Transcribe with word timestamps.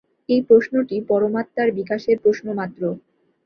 এই 0.29 0.41
প্রশ্নটি 0.49 0.95
পরমাত্মার 1.09 1.69
বিকাশের 1.77 2.17
প্রশ্নমাত্র। 2.23 2.81